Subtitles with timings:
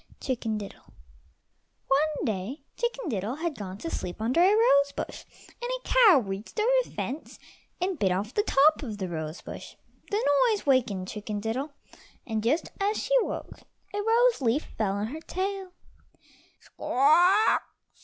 [0.19, 0.81] CHICKEN DIDDLE
[1.87, 5.25] One day Chicken diddle had gone to sleep under a rose bush,
[5.61, 7.37] and a cow reached over the fence
[7.79, 9.75] and bit off the top of the rose bush.
[10.09, 11.73] The noise wakened Chicken diddle,
[12.25, 13.59] and just as she woke
[13.93, 15.71] a rose leaf fell on her tail.